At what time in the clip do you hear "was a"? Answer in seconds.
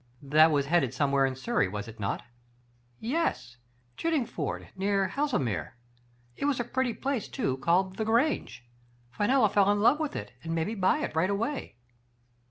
6.45-6.63